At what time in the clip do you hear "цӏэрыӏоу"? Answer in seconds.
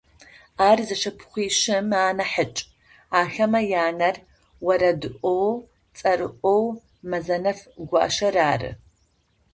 5.97-6.65